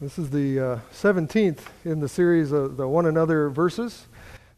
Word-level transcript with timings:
This 0.00 0.18
is 0.18 0.30
the 0.30 0.58
uh, 0.58 0.78
17th 0.94 1.58
in 1.84 2.00
the 2.00 2.08
series 2.08 2.52
of 2.52 2.78
the 2.78 2.88
one 2.88 3.04
another 3.04 3.50
verses, 3.50 4.06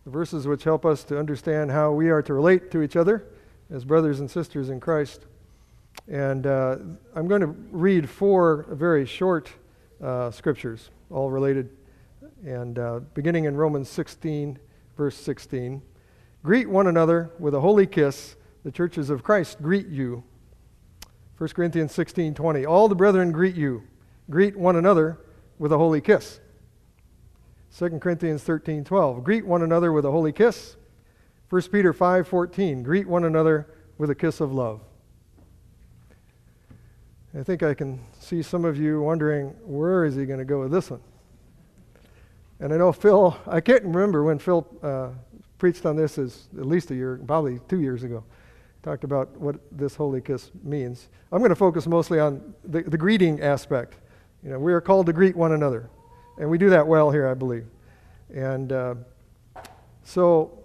the 0.04 0.11
verses 0.11 0.46
which 0.46 0.62
help 0.62 0.87
us 0.87 1.03
to 1.03 1.18
understand 1.18 1.72
how 1.72 1.91
we 1.91 2.11
are 2.11 2.22
to 2.22 2.33
relate 2.33 2.71
to 2.71 2.80
each 2.80 2.95
other 2.95 3.27
as 3.69 3.85
brothers 3.85 4.21
and 4.21 4.31
sisters 4.31 4.69
in 4.69 4.79
Christ. 4.79 5.27
And 6.07 6.47
uh, 6.47 6.77
I'm 7.17 7.27
going 7.27 7.41
to 7.41 7.49
read 7.73 8.09
four 8.09 8.67
very 8.71 9.05
short 9.05 9.51
uh, 10.01 10.31
scriptures, 10.31 10.90
all 11.10 11.28
related, 11.28 11.71
and 12.47 12.79
uh, 12.79 13.01
beginning 13.13 13.47
in 13.47 13.56
Romans 13.56 13.88
16, 13.88 14.61
verse 14.97 15.17
16. 15.17 15.83
Greet 16.45 16.70
one 16.70 16.87
another 16.87 17.33
with 17.41 17.56
a 17.56 17.61
holy 17.61 17.88
kiss. 17.88 18.37
The 18.62 18.70
churches 18.70 19.11
of 19.11 19.24
Christ 19.24 19.61
greet 19.61 19.88
you. 19.88 20.23
1 21.38 21.51
Corinthians 21.51 21.91
16, 21.91 22.33
20. 22.33 22.65
All 22.65 22.87
the 22.87 22.95
brethren 22.95 23.33
greet 23.33 23.56
you. 23.56 23.83
Greet 24.30 24.56
one 24.56 24.77
another 24.77 25.19
with 25.59 25.73
a 25.73 25.78
holy 25.78 26.00
kiss. 26.00 26.41
2 27.79 27.98
Corinthians 27.98 28.43
13, 28.43 28.84
12. 28.84 29.24
Greet 29.24 29.47
one 29.47 29.62
another 29.62 29.93
with 29.93 30.05
a 30.05 30.10
holy 30.10 30.33
kiss. 30.33 30.77
1 31.48 31.62
Peter 31.70 31.93
5, 31.93 32.29
14. 32.29 32.83
Greet 32.83 33.06
one 33.06 33.24
another 33.24 33.66
with 33.98 34.10
a 34.10 34.15
kiss 34.15 34.41
of 34.41 34.52
love. 34.52 34.80
I 37.38 37.43
think 37.43 37.62
I 37.62 37.73
can 37.73 37.98
see 38.19 38.43
some 38.43 38.66
of 38.66 38.77
you 38.77 39.01
wondering, 39.01 39.48
where 39.65 40.05
is 40.05 40.15
he 40.15 40.27
going 40.27 40.38
to 40.38 40.45
go 40.45 40.60
with 40.60 40.70
this 40.70 40.91
one? 40.91 41.01
And 42.60 42.74
I 42.74 42.77
know 42.77 42.93
Phil, 42.93 43.37
I 43.46 43.60
can't 43.60 43.82
remember 43.84 44.23
when 44.23 44.38
Phil 44.38 44.66
uh, 44.82 45.09
preached 45.59 45.87
on 45.87 45.96
this 45.96 46.19
as 46.19 46.48
at 46.59 46.66
least 46.66 46.91
a 46.91 46.95
year, 46.95 47.19
probably 47.27 47.59
two 47.69 47.80
years 47.80 48.02
ago. 48.02 48.23
Talked 48.82 49.05
about 49.05 49.30
what 49.38 49.57
this 49.71 49.95
holy 49.95 50.21
kiss 50.21 50.51
means. 50.62 51.09
I'm 51.30 51.38
going 51.38 51.51
to 51.51 51.57
focus 51.57 51.87
mostly 51.87 52.21
on 52.21 52.55
the, 52.65 52.82
the 52.82 52.98
greeting 52.98 53.41
aspect. 53.41 53.95
You 54.42 54.51
know, 54.51 54.59
we 54.59 54.73
are 54.73 54.80
called 54.80 55.06
to 55.06 55.12
greet 55.12 55.37
one 55.37 55.52
another, 55.52 55.88
and 56.38 56.51
we 56.51 56.59
do 56.59 56.70
that 56.70 56.87
well 56.87 57.10
here, 57.10 57.28
I 57.28 57.34
believe. 57.34 57.66
And 58.34 58.73
uh, 58.73 58.95
so 60.02 60.59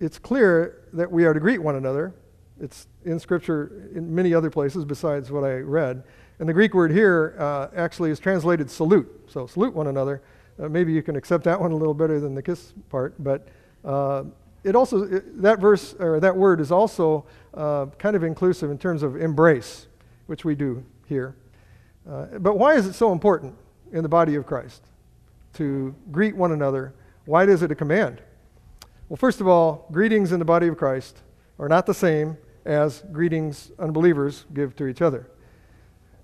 it's 0.00 0.18
clear 0.18 0.82
that 0.94 1.10
we 1.10 1.24
are 1.24 1.32
to 1.32 1.38
greet 1.38 1.62
one 1.62 1.76
another. 1.76 2.12
It's 2.60 2.88
in 3.04 3.20
Scripture 3.20 3.88
in 3.94 4.12
many 4.12 4.34
other 4.34 4.50
places 4.50 4.84
besides 4.84 5.30
what 5.30 5.44
I 5.44 5.58
read. 5.58 6.02
And 6.40 6.48
the 6.48 6.52
Greek 6.52 6.74
word 6.74 6.90
here 6.90 7.36
uh, 7.38 7.68
actually 7.76 8.10
is 8.10 8.18
translated 8.18 8.68
salute. 8.68 9.08
So 9.28 9.46
salute 9.46 9.74
one 9.74 9.86
another. 9.86 10.22
Uh, 10.60 10.68
maybe 10.68 10.92
you 10.92 11.02
can 11.02 11.14
accept 11.14 11.44
that 11.44 11.60
one 11.60 11.70
a 11.70 11.76
little 11.76 11.94
better 11.94 12.18
than 12.18 12.34
the 12.34 12.42
kiss 12.42 12.74
part, 12.90 13.14
but 13.22 13.48
uh, 13.84 14.24
it 14.64 14.74
also 14.74 15.04
it, 15.04 15.40
that 15.40 15.60
verse 15.60 15.94
or 15.98 16.20
that 16.20 16.36
word 16.36 16.60
is 16.60 16.72
also 16.72 17.24
uh, 17.54 17.86
kind 17.98 18.16
of 18.16 18.24
inclusive 18.24 18.70
in 18.70 18.78
terms 18.78 19.02
of 19.02 19.16
embrace, 19.16 19.86
which 20.26 20.44
we 20.44 20.54
do 20.54 20.84
here. 21.06 21.36
Uh, 22.08 22.38
but 22.38 22.58
why 22.58 22.74
is 22.74 22.86
it 22.86 22.94
so 22.94 23.12
important 23.12 23.54
in 23.92 24.02
the 24.02 24.08
body 24.08 24.34
of 24.34 24.46
Christ 24.46 24.82
to 25.54 25.94
greet 26.10 26.36
one 26.36 26.52
another? 26.52 26.94
Why 27.26 27.44
is 27.44 27.62
it 27.62 27.70
a 27.70 27.74
command? 27.74 28.20
Well, 29.08 29.16
first 29.16 29.40
of 29.40 29.46
all, 29.46 29.86
greetings 29.92 30.32
in 30.32 30.38
the 30.38 30.44
body 30.44 30.68
of 30.68 30.76
Christ 30.76 31.18
are 31.58 31.68
not 31.68 31.86
the 31.86 31.94
same 31.94 32.36
as 32.64 33.02
greetings 33.12 33.70
unbelievers 33.78 34.46
give 34.54 34.74
to 34.76 34.86
each 34.86 35.02
other. 35.02 35.28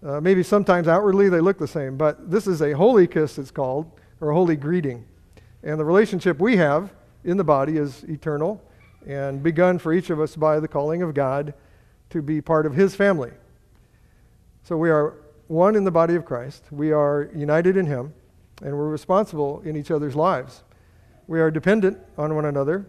Uh, 0.05 0.21
maybe 0.21 0.43
sometimes 0.43 0.87
outwardly 0.87 1.29
they 1.29 1.41
look 1.41 1.59
the 1.59 1.67
same, 1.67 1.97
but 1.97 2.31
this 2.31 2.47
is 2.47 2.63
a 2.63 2.73
holy 2.73 3.07
kiss, 3.07 3.39
it's 3.39 3.51
called, 3.51 3.91
or 4.21 4.31
a 4.31 4.35
holy 4.35 4.57
greeting. 4.57 5.05
And 5.63 5.79
the 5.79 5.85
relationship 5.85 6.39
we 6.39 6.57
have 6.57 6.93
in 7.25 7.37
the 7.37 7.45
body 7.45 7.77
is 7.77 8.05
eternal 8.05 8.63
and 9.07 9.43
begun 9.43 9.79
for 9.79 9.93
each 9.93 10.11
of 10.11 10.21
us 10.21 10.37
by 10.37 10.61
the 10.61 10.69
calling 10.69 11.03
of 11.03 11.15
God 11.15 11.53
to 12.11 12.23
be 12.23 12.41
part 12.41 12.65
of 12.65 12.75
His 12.75 12.95
family. 12.95 13.33
So 14.63 14.77
we 14.77 14.91
are 14.91 15.15
one 15.49 15.75
in 15.75 15.85
the 15.85 15.91
body 15.91 16.15
of 16.15 16.25
Christ. 16.25 16.65
We 16.71 16.93
are 16.93 17.31
united 17.35 17.77
in 17.77 17.87
Him, 17.87 18.13
and 18.63 18.77
we're 18.77 18.89
responsible 18.89 19.61
in 19.63 19.77
each 19.77 19.91
other's 19.91 20.15
lives. 20.15 20.63
We 21.27 21.41
are 21.41 21.51
dependent 21.51 21.99
on 22.17 22.35
one 22.35 22.45
another 22.45 22.87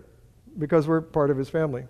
because 0.57 0.87
we're 0.87 1.01
part 1.01 1.31
of 1.31 1.37
His 1.37 1.49
family. 1.49 1.85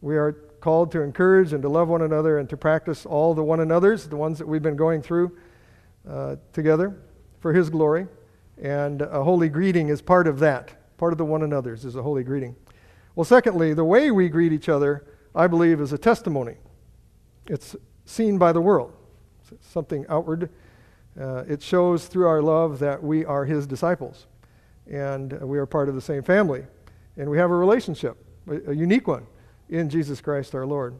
We 0.00 0.16
are 0.16 0.32
called 0.60 0.90
to 0.92 1.02
encourage 1.02 1.52
and 1.52 1.62
to 1.62 1.68
love 1.68 1.88
one 1.88 2.02
another 2.02 2.38
and 2.38 2.48
to 2.48 2.56
practice 2.56 3.06
all 3.06 3.34
the 3.34 3.44
one 3.44 3.60
another's, 3.60 4.08
the 4.08 4.16
ones 4.16 4.38
that 4.38 4.48
we've 4.48 4.62
been 4.62 4.76
going 4.76 5.02
through 5.02 5.36
uh, 6.08 6.36
together 6.52 6.96
for 7.40 7.52
His 7.52 7.70
glory. 7.70 8.06
And 8.60 9.02
a 9.02 9.22
holy 9.22 9.48
greeting 9.48 9.88
is 9.88 10.02
part 10.02 10.26
of 10.26 10.40
that. 10.40 10.96
Part 10.96 11.12
of 11.12 11.18
the 11.18 11.24
one 11.24 11.42
another's 11.42 11.84
is 11.84 11.94
a 11.94 12.02
holy 12.02 12.24
greeting. 12.24 12.56
Well, 13.14 13.24
secondly, 13.24 13.74
the 13.74 13.84
way 13.84 14.10
we 14.10 14.28
greet 14.28 14.52
each 14.52 14.68
other, 14.68 15.06
I 15.34 15.46
believe, 15.46 15.80
is 15.80 15.92
a 15.92 15.98
testimony. 15.98 16.56
It's 17.46 17.76
seen 18.04 18.38
by 18.38 18.52
the 18.52 18.60
world 18.60 18.94
something 19.60 20.04
outward. 20.08 20.50
Uh, 21.18 21.44
it 21.48 21.62
shows 21.62 22.06
through 22.06 22.26
our 22.26 22.42
love 22.42 22.78
that 22.78 23.02
we 23.02 23.24
are 23.24 23.44
his 23.44 23.66
disciples 23.66 24.26
and 24.90 25.32
we 25.42 25.58
are 25.58 25.66
part 25.66 25.88
of 25.88 25.94
the 25.94 26.00
same 26.00 26.22
family. 26.22 26.64
And 27.16 27.28
we 27.30 27.38
have 27.38 27.50
a 27.50 27.54
relationship, 27.54 28.16
a, 28.48 28.70
a 28.70 28.74
unique 28.74 29.06
one, 29.06 29.26
in 29.68 29.90
Jesus 29.90 30.20
Christ 30.20 30.54
our 30.54 30.66
Lord. 30.66 30.94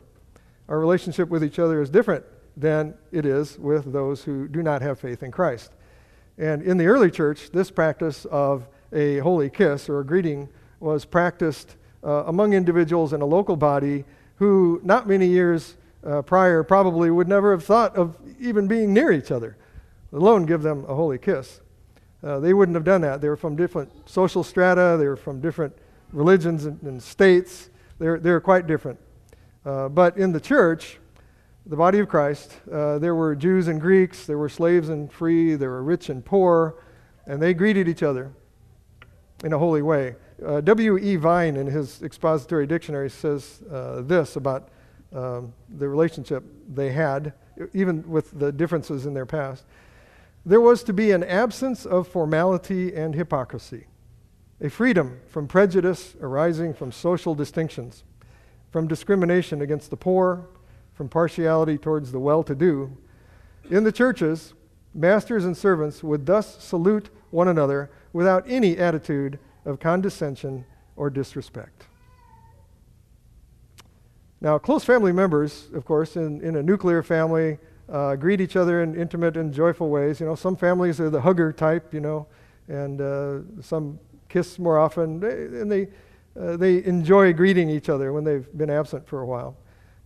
Our 0.69 0.79
relationship 0.79 1.29
with 1.29 1.43
each 1.43 1.59
other 1.59 1.81
is 1.81 1.89
different 1.89 2.25
than 2.57 2.95
it 3.13 3.25
is 3.25 3.59
with 3.59 3.93
those 3.93 4.25
who 4.25 4.49
do 4.49 4.63
not 4.63 4.83
have 4.83 4.99
faith 4.99 5.23
in 5.23 5.31
Christ. 5.31 5.73
And 6.37 6.63
in 6.63 6.77
the 6.77 6.87
early 6.87 7.11
church, 7.11 7.51
this 7.51 7.71
practice 7.71 8.25
of 8.27 8.69
a 8.93 9.19
holy 9.19 9.49
kiss 9.49 9.89
or 9.89 10.01
a 10.01 10.05
greeting 10.05 10.49
was 10.81 11.05
practiced 11.05 11.77
uh, 12.05 12.25
among 12.27 12.53
individuals 12.53 13.13
in 13.13 13.21
a 13.21 13.27
local 13.27 13.57
body 13.57 14.05
who, 14.37 14.81
not 14.85 15.09
many 15.09 15.27
years 15.27 15.77
uh, 16.07 16.23
prior 16.23 16.63
probably 16.63 17.11
would 17.11 17.29
never 17.29 17.51
have 17.53 17.65
thought 17.65 17.97
of 17.97 18.17
even 18.41 18.67
being 18.69 18.93
near 18.93 19.13
each 19.13 19.31
other, 19.31 19.57
let 20.13 20.23
alone 20.23 20.47
give 20.47 20.63
them 20.63 20.85
a 20.89 20.95
holy 20.95 21.19
kiss. 21.19 21.61
Uh, 22.23 22.41
they 22.41 22.53
wouldn't 22.53 22.75
have 22.75 22.85
done 22.85 23.01
that. 23.03 23.21
They 23.21 23.29
were 23.29 23.37
from 23.37 23.57
different 23.57 23.91
social 24.09 24.43
strata, 24.43 24.97
they 24.99 25.07
were 25.07 25.17
from 25.17 25.41
different 25.41 25.77
religions 26.13 26.65
and, 26.65 26.81
and 26.83 27.03
states. 27.03 27.71
They're, 27.99 28.19
they're 28.19 28.41
quite 28.41 28.67
different. 28.67 28.99
Uh, 29.65 29.89
but 29.89 30.17
in 30.17 30.33
the 30.33 30.41
church, 30.41 30.99
the 31.67 31.77
body 31.77 31.99
of 31.99 32.09
Christ, 32.09 32.53
uh, 32.73 32.99
there 32.99 33.15
were 33.15 33.37
Jews 33.37 33.69
and 33.69 33.81
Greeks, 33.81 34.25
there 34.25 34.39
were 34.39 34.49
slaves 34.49 34.89
and 34.89 35.13
free, 35.13 35.55
there 35.55 35.71
were 35.71 35.83
rich 35.83 36.09
and 36.09 36.25
poor, 36.25 36.77
and 37.27 37.43
they 37.43 37.53
greeted 37.53 37.89
each 37.89 38.03
other 38.03 38.33
in 39.45 39.53
a 39.53 39.59
holy 39.59 39.83
way. 39.83 40.17
Uh, 40.45 40.61
W.E. 40.61 41.17
Vine, 41.17 41.57
in 41.57 41.67
his 41.67 42.03
expository 42.03 42.67
dictionary, 42.67 43.11
says 43.11 43.63
uh, 43.71 44.01
this 44.03 44.37
about 44.37 44.69
um, 45.15 45.53
the 45.79 45.89
relationship 45.89 46.45
they 46.73 46.93
had, 46.93 47.33
even 47.73 48.09
with 48.09 48.39
the 48.39 48.53
differences 48.53 49.07
in 49.07 49.15
their 49.15 49.27
past. 49.27 49.65
There 50.45 50.61
was 50.61 50.83
to 50.85 50.93
be 50.93 51.11
an 51.11 51.25
absence 51.25 51.85
of 51.85 52.09
formality 52.09 52.95
and 52.95 53.15
hypocrisy, 53.15 53.87
a 54.61 54.71
freedom 54.71 55.21
from 55.29 55.49
prejudice 55.49 56.15
arising 56.21 56.75
from 56.75 56.93
social 56.93 57.35
distinctions, 57.35 58.05
from 58.71 58.87
discrimination 58.87 59.61
against 59.61 59.91
the 59.91 59.97
poor, 59.97 60.47
from 60.95 61.09
partiality 61.09 61.79
towards 61.79 62.13
the 62.13 62.19
well 62.19 62.43
to 62.43 62.55
do. 62.55 62.97
In 63.71 63.85
the 63.85 63.93
churches, 63.93 64.55
masters 64.95 65.45
and 65.45 65.57
servants 65.57 66.03
would 66.03 66.27
thus 66.27 66.63
salute 66.63 67.11
one 67.31 67.49
another 67.49 67.91
without 68.13 68.45
any 68.49 68.79
attitude 68.79 69.39
of 69.65 69.81
condescension 69.81 70.65
or 70.97 71.11
disrespect. 71.11 71.88
Now, 74.41 74.59
close 74.59 74.85
family 74.85 75.13
members, 75.13 75.69
of 75.75 75.85
course, 75.85 76.17
in, 76.17 76.41
in 76.43 76.57
a 76.57 76.63
nuclear 76.63 77.03
family, 77.03 77.59
uh, 77.89 78.15
greet 78.17 78.41
each 78.41 78.55
other 78.55 78.83
in 78.83 78.95
intimate 78.95 79.37
and 79.37 79.53
joyful 79.53 79.91
ways. 79.91 80.21
You 80.21 80.27
know, 80.27 80.35
some 80.35 80.57
families 80.57 81.01
are 81.01 81.11
the 81.11 81.21
hugger 81.21 81.53
type, 81.53 81.93
you 81.93 82.01
know, 82.01 82.27
and 82.69 83.01
uh, 83.01 83.63
some 83.63 83.99
kiss 84.29 84.59
more 84.59 84.79
often, 84.79 85.25
and 85.25 85.71
they, 85.71 85.89
uh, 86.39 86.57
they 86.57 86.85
enjoy 86.85 87.33
greeting 87.33 87.69
each 87.69 87.89
other 87.89 88.13
when 88.13 88.25
they've 88.25 88.47
been 88.57 88.71
absent 88.71 89.09
for 89.09 89.23
a 89.23 89.27
while. 89.27 89.57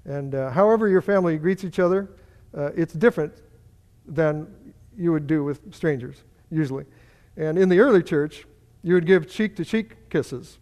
And 0.04 0.34
uh, 0.34 0.50
however 0.50 0.88
your 0.88 1.03
family 1.03 1.37
greets 1.37 1.64
each 1.64 1.78
other, 1.78 2.09
uh, 2.56 2.70
it's 2.75 2.94
different 2.94 3.34
than 4.06 4.47
you 4.97 5.12
would 5.12 5.26
do 5.26 5.44
with 5.44 5.75
strangers, 5.75 6.23
usually. 6.50 6.85
And 7.37 7.58
in 7.58 7.69
the 7.69 7.81
early 7.81 8.02
church, 8.02 8.46
you 8.82 8.94
would 8.94 9.06
give 9.06 9.28
cheek 9.28 9.56
to 9.56 9.64
cheek 9.64 10.08
kisses. 10.08 10.58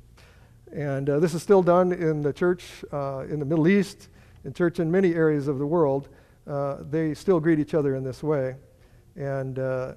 And 0.73 1.11
uh, 1.11 1.19
this 1.19 1.35
is 1.35 1.43
still 1.43 1.63
done 1.63 1.93
in 1.93 2.23
the 2.23 2.33
church 2.33 2.85
uh, 2.93 3.25
in 3.29 3.41
the 3.41 3.45
Middle 3.45 3.67
East, 3.67 4.09
in 4.45 4.53
church 4.53 4.79
in 4.79 4.91
many 4.91 5.15
areas 5.15 5.49
of 5.49 5.59
the 5.59 5.67
world. 5.67 6.09
Uh, 6.47 6.79
they 6.89 7.13
still 7.13 7.41
greet 7.41 7.59
each 7.59 7.75
other 7.75 7.97
in 7.97 8.05
this 8.05 8.23
way. 8.23 8.55
And 9.17 9.59
uh, 9.59 9.95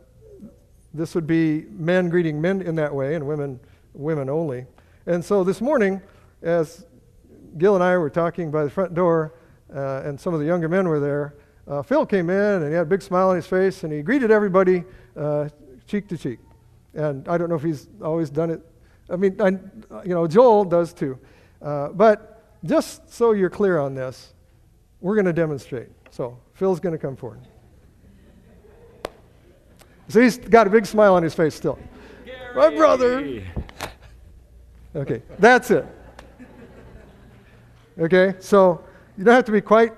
this 0.93 1.13
would 1.13 1.27
be 1.27 1.65
men 1.69 2.09
greeting 2.09 2.41
men 2.41 2.61
in 2.61 2.75
that 2.75 2.93
way 2.93 3.13
and 3.13 3.27
women, 3.27 3.59
women 3.93 4.29
only. 4.29 4.65
And 5.05 5.23
so 5.23 5.43
this 5.43 5.61
morning, 5.61 6.01
as 6.41 6.85
Gil 7.59 7.75
and 7.75 7.83
I 7.83 7.95
were 7.97 8.09
talking 8.09 8.49
by 8.49 8.63
the 8.63 8.69
front 8.69 8.95
door, 8.95 9.35
uh, 9.73 10.01
and 10.05 10.19
some 10.19 10.33
of 10.33 10.39
the 10.39 10.45
younger 10.45 10.69
men 10.69 10.87
were 10.87 10.99
there, 10.99 11.35
uh, 11.67 11.83
Phil 11.83 12.05
came 12.05 12.31
in 12.31 12.63
and 12.63 12.67
he 12.67 12.73
had 12.73 12.83
a 12.83 12.89
big 12.89 13.03
smile 13.03 13.29
on 13.29 13.35
his 13.35 13.45
face 13.45 13.83
and 13.83 13.93
he 13.93 14.01
greeted 14.01 14.31
everybody 14.31 14.83
cheek 15.85 16.07
to 16.07 16.17
cheek. 16.17 16.39
And 16.95 17.27
I 17.27 17.37
don't 17.37 17.49
know 17.49 17.55
if 17.55 17.63
he's 17.63 17.87
always 18.01 18.31
done 18.31 18.49
it 18.49 18.61
I 19.09 19.15
mean, 19.15 19.39
I, 19.41 19.49
you 20.03 20.13
know, 20.13 20.27
Joel 20.27 20.65
does 20.65 20.93
too. 20.93 21.19
Uh, 21.61 21.89
but 21.89 22.61
just 22.63 23.11
so 23.11 23.31
you're 23.31 23.49
clear 23.49 23.79
on 23.79 23.93
this, 23.93 24.33
we're 25.01 25.15
going 25.15 25.25
to 25.25 25.33
demonstrate. 25.33 25.89
So 26.11 26.37
Phil's 26.53 26.79
going 26.79 26.93
to 26.93 26.99
come 26.99 27.15
forward. 27.15 27.41
So 30.07 30.21
he's 30.21 30.37
got 30.37 30.67
a 30.67 30.69
big 30.69 30.85
smile 30.85 31.15
on 31.15 31.23
his 31.23 31.33
face 31.33 31.55
still. 31.55 31.79
Gary. 32.25 32.55
My 32.55 32.69
brother. 32.75 33.43
Okay, 34.95 35.23
that's 35.39 35.71
it. 35.71 35.85
Okay, 37.97 38.35
so 38.39 38.83
you 39.17 39.23
don't 39.23 39.33
have 39.33 39.45
to 39.45 39.51
be 39.51 39.61
quite, 39.61 39.93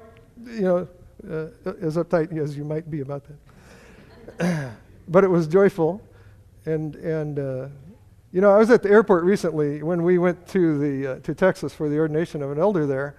you 0.46 0.62
know, 0.62 0.88
uh, 1.30 1.72
as 1.82 1.98
uptight 1.98 2.38
as 2.38 2.56
you 2.56 2.64
might 2.64 2.90
be 2.90 3.02
about 3.02 3.24
that. 4.38 4.72
but 5.08 5.24
it 5.24 5.30
was 5.30 5.48
joyful, 5.48 6.02
and 6.66 6.96
and 6.96 7.40
uh, 7.40 7.68
you 8.36 8.42
know, 8.42 8.52
I 8.52 8.58
was 8.58 8.70
at 8.70 8.84
the 8.84 8.90
airport 8.90 9.24
recently 9.24 9.82
when 9.82 10.04
we 10.04 10.18
went 10.18 10.46
to 10.48 10.78
the 10.78 11.08
uh, 11.08 11.20
to 11.20 11.34
Texas 11.34 11.74
for 11.74 11.88
the 11.88 11.98
ordination 11.98 12.42
of 12.44 12.52
an 12.52 12.60
elder 12.60 12.86
there, 12.86 13.16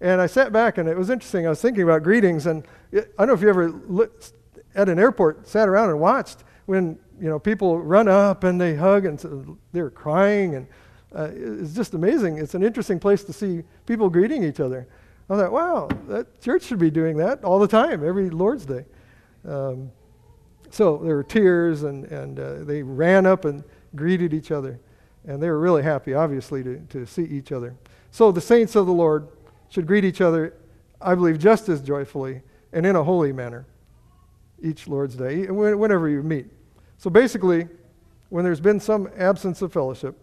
and 0.00 0.20
I 0.20 0.26
sat 0.26 0.52
back 0.52 0.78
and 0.78 0.88
it 0.88 0.96
was 0.96 1.10
interesting. 1.10 1.44
I 1.44 1.48
was 1.50 1.60
thinking 1.60 1.82
about 1.82 2.04
greetings, 2.04 2.46
and 2.46 2.64
it, 2.92 3.12
I 3.18 3.22
don't 3.22 3.30
know 3.30 3.34
if 3.34 3.42
you 3.42 3.48
ever 3.48 3.68
looked 3.68 4.32
at 4.76 4.88
an 4.88 5.00
airport, 5.00 5.48
sat 5.48 5.68
around 5.68 5.90
and 5.90 5.98
watched 5.98 6.44
when 6.66 7.00
you 7.20 7.28
know 7.28 7.40
people 7.40 7.80
run 7.80 8.06
up 8.06 8.44
and 8.44 8.60
they 8.60 8.76
hug 8.76 9.06
and 9.06 9.58
they're 9.72 9.90
crying 9.90 10.54
and 10.54 10.68
uh, 11.16 11.30
it's 11.32 11.74
just 11.74 11.94
amazing. 11.94 12.38
It's 12.38 12.54
an 12.54 12.62
interesting 12.62 13.00
place 13.00 13.24
to 13.24 13.32
see 13.32 13.64
people 13.86 14.08
greeting 14.08 14.44
each 14.44 14.60
other. 14.60 14.86
I 15.28 15.34
thought, 15.34 15.50
wow, 15.50 15.88
that 16.06 16.40
church 16.40 16.62
should 16.62 16.78
be 16.78 16.92
doing 16.92 17.16
that 17.16 17.42
all 17.42 17.58
the 17.58 17.66
time, 17.66 18.06
every 18.06 18.30
Lord's 18.30 18.66
Day. 18.66 18.84
Um, 19.44 19.90
so 20.70 20.98
there 20.98 21.16
were 21.16 21.24
tears, 21.24 21.82
and, 21.82 22.04
and 22.06 22.38
uh, 22.38 22.64
they 22.64 22.82
ran 22.82 23.26
up 23.26 23.44
and 23.44 23.64
greeted 23.94 24.32
each 24.32 24.50
other. 24.50 24.80
And 25.26 25.42
they 25.42 25.48
were 25.48 25.58
really 25.58 25.82
happy, 25.82 26.14
obviously, 26.14 26.62
to, 26.62 26.78
to 26.90 27.06
see 27.06 27.24
each 27.24 27.52
other. 27.52 27.74
So 28.10 28.32
the 28.32 28.40
saints 28.40 28.74
of 28.76 28.86
the 28.86 28.92
Lord 28.92 29.28
should 29.68 29.86
greet 29.86 30.04
each 30.04 30.20
other, 30.20 30.54
I 31.00 31.14
believe, 31.14 31.38
just 31.38 31.68
as 31.68 31.80
joyfully 31.80 32.42
and 32.72 32.86
in 32.86 32.96
a 32.96 33.04
holy 33.04 33.32
manner 33.32 33.66
each 34.62 34.86
Lord's 34.86 35.16
Day, 35.16 35.46
whenever 35.46 36.08
you 36.08 36.22
meet. 36.22 36.46
So 36.98 37.08
basically, 37.08 37.66
when 38.28 38.44
there's 38.44 38.60
been 38.60 38.78
some 38.78 39.08
absence 39.16 39.62
of 39.62 39.72
fellowship, 39.72 40.18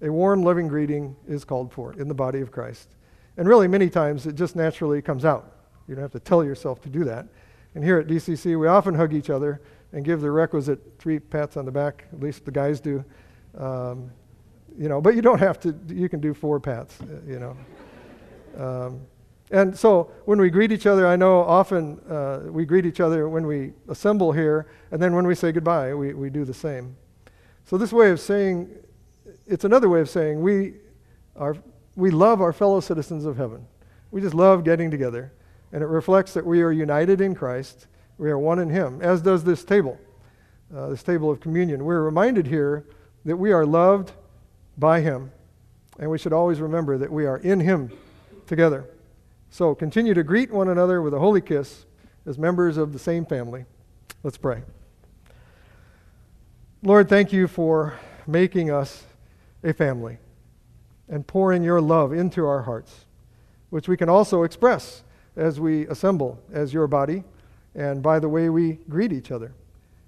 a 0.00 0.10
warm, 0.10 0.42
loving 0.42 0.68
greeting 0.68 1.16
is 1.26 1.44
called 1.44 1.72
for 1.72 1.92
in 1.94 2.08
the 2.08 2.14
body 2.14 2.40
of 2.40 2.50
Christ. 2.50 2.88
And 3.36 3.48
really, 3.48 3.68
many 3.68 3.88
times 3.88 4.26
it 4.26 4.34
just 4.34 4.56
naturally 4.56 5.02
comes 5.02 5.24
out. 5.24 5.56
You 5.88 5.94
don't 5.94 6.02
have 6.02 6.12
to 6.12 6.20
tell 6.20 6.44
yourself 6.44 6.80
to 6.82 6.88
do 6.88 7.04
that. 7.04 7.26
And 7.74 7.82
here 7.82 7.98
at 7.98 8.06
DCC, 8.06 8.58
we 8.58 8.66
often 8.66 8.94
hug 8.94 9.14
each 9.14 9.30
other 9.30 9.60
and 9.92 10.04
give 10.04 10.20
the 10.20 10.30
requisite 10.30 10.80
three 10.98 11.18
pats 11.18 11.56
on 11.56 11.64
the 11.64 11.70
back. 11.70 12.06
At 12.12 12.20
least 12.20 12.44
the 12.44 12.50
guys 12.50 12.80
do. 12.80 13.04
Um, 13.56 14.10
you 14.78 14.88
know, 14.88 15.00
but 15.00 15.14
you 15.14 15.22
don't 15.22 15.38
have 15.38 15.60
to. 15.60 15.74
You 15.88 16.08
can 16.08 16.20
do 16.20 16.32
four 16.34 16.58
pats. 16.60 16.98
Uh, 17.00 17.20
you 17.26 17.38
know. 17.38 17.56
Um, 18.56 19.00
and 19.50 19.78
so 19.78 20.10
when 20.24 20.40
we 20.40 20.48
greet 20.48 20.72
each 20.72 20.86
other, 20.86 21.06
I 21.06 21.16
know 21.16 21.40
often 21.40 22.00
uh, 22.08 22.40
we 22.46 22.64
greet 22.64 22.86
each 22.86 23.00
other 23.00 23.28
when 23.28 23.46
we 23.46 23.72
assemble 23.88 24.32
here, 24.32 24.66
and 24.90 25.02
then 25.02 25.14
when 25.14 25.26
we 25.26 25.34
say 25.34 25.52
goodbye, 25.52 25.92
we, 25.94 26.14
we 26.14 26.30
do 26.30 26.46
the 26.46 26.54
same. 26.54 26.96
So 27.64 27.76
this 27.76 27.92
way 27.92 28.10
of 28.10 28.18
saying 28.18 28.70
it's 29.46 29.64
another 29.64 29.88
way 29.88 30.00
of 30.00 30.08
saying 30.08 30.40
we, 30.40 30.74
are, 31.36 31.56
we 31.96 32.10
love 32.10 32.40
our 32.40 32.52
fellow 32.52 32.80
citizens 32.80 33.24
of 33.24 33.36
heaven. 33.36 33.66
We 34.10 34.20
just 34.20 34.34
love 34.34 34.64
getting 34.64 34.90
together. 34.90 35.32
And 35.72 35.82
it 35.82 35.86
reflects 35.86 36.34
that 36.34 36.44
we 36.44 36.62
are 36.62 36.72
united 36.72 37.20
in 37.20 37.34
Christ. 37.34 37.86
We 38.18 38.30
are 38.30 38.38
one 38.38 38.58
in 38.58 38.68
Him, 38.68 39.00
as 39.02 39.22
does 39.22 39.44
this 39.44 39.64
table, 39.64 39.98
uh, 40.74 40.88
this 40.88 41.02
table 41.02 41.30
of 41.30 41.40
communion. 41.40 41.84
We're 41.84 42.02
reminded 42.02 42.46
here 42.46 42.86
that 43.24 43.36
we 43.36 43.52
are 43.52 43.66
loved 43.66 44.12
by 44.78 45.00
Him. 45.00 45.32
And 45.98 46.10
we 46.10 46.18
should 46.18 46.32
always 46.32 46.60
remember 46.60 46.98
that 46.98 47.10
we 47.10 47.26
are 47.26 47.38
in 47.38 47.60
Him 47.60 47.90
together. 48.46 48.86
So 49.50 49.74
continue 49.74 50.14
to 50.14 50.22
greet 50.22 50.50
one 50.50 50.68
another 50.68 51.02
with 51.02 51.14
a 51.14 51.18
holy 51.18 51.40
kiss 51.40 51.84
as 52.26 52.38
members 52.38 52.76
of 52.76 52.92
the 52.92 52.98
same 52.98 53.26
family. 53.26 53.64
Let's 54.22 54.38
pray. 54.38 54.62
Lord, 56.82 57.08
thank 57.08 57.32
you 57.32 57.46
for 57.46 57.98
making 58.26 58.70
us 58.70 59.04
a 59.62 59.72
family 59.72 60.18
and 61.08 61.26
pouring 61.26 61.62
your 61.62 61.80
love 61.80 62.12
into 62.12 62.46
our 62.46 62.62
hearts, 62.62 63.04
which 63.70 63.88
we 63.88 63.96
can 63.96 64.08
also 64.08 64.42
express 64.42 65.02
as 65.36 65.60
we 65.60 65.86
assemble 65.88 66.40
as 66.52 66.72
your 66.72 66.86
body 66.86 67.24
and 67.74 68.02
by 68.02 68.18
the 68.18 68.28
way 68.28 68.48
we 68.48 68.74
greet 68.88 69.12
each 69.12 69.30
other 69.30 69.52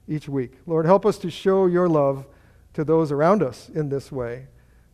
each 0.08 0.28
week. 0.28 0.52
Lord, 0.66 0.86
help 0.86 1.06
us 1.06 1.18
to 1.18 1.30
show 1.30 1.66
your 1.66 1.88
love 1.88 2.26
to 2.74 2.84
those 2.84 3.10
around 3.10 3.42
us 3.42 3.70
in 3.74 3.88
this 3.88 4.12
way, 4.12 4.46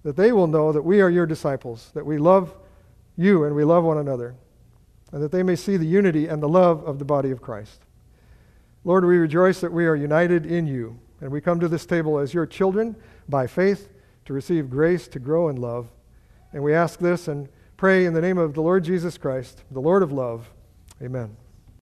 that 0.03 0.17
they 0.17 0.33
will 0.33 0.47
know 0.47 0.73
that 0.73 0.83
we 0.83 1.01
are 1.01 1.11
your 1.11 1.27
disciples, 1.27 1.91
that 1.95 2.07
we 2.07 2.19
love 2.19 2.55
you 3.17 3.45
and 3.45 3.55
we 3.55 3.65
love 3.65 3.85
one 3.85 3.99
another, 3.99 4.35
and 5.13 5.23
that 5.23 5.33
they 5.33 5.43
may 5.43 5.57
see 5.57 5.77
the 5.77 5.87
unity 5.87 6.27
and 6.27 6.43
the 6.43 6.49
love 6.49 6.85
of 6.85 6.99
the 6.99 7.05
body 7.05 7.31
of 7.31 7.43
Christ. 7.43 7.81
Lord, 8.85 9.05
we 9.05 9.19
rejoice 9.19 9.61
that 9.61 9.73
we 9.73 9.87
are 9.87 9.97
united 9.97 10.47
in 10.47 10.67
you, 10.67 10.99
and 11.21 11.31
we 11.31 11.41
come 11.41 11.61
to 11.61 11.69
this 11.69 11.85
table 11.85 12.19
as 12.19 12.33
your 12.33 12.47
children 12.47 12.97
by 13.29 13.47
faith 13.47 13.89
to 14.25 14.33
receive 14.33 14.71
grace 14.71 15.09
to 15.09 15.19
grow 15.19 15.49
in 15.49 15.57
love. 15.57 15.89
And 16.53 16.63
we 16.63 16.75
ask 16.75 16.99
this 16.99 17.29
and 17.29 17.49
pray 17.77 18.07
in 18.07 18.15
the 18.15 18.21
name 18.21 18.39
of 18.39 18.55
the 18.55 18.63
Lord 18.63 18.85
Jesus 18.85 19.19
Christ, 19.19 19.65
the 19.71 19.81
Lord 19.81 20.03
of 20.03 20.13
love. 20.13 20.51
Amen. 21.03 21.40